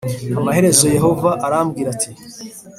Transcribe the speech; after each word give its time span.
amaherezo 0.39 0.85
yehova 0.95 1.31
arambwira 1.45 1.87
ati 1.95 2.11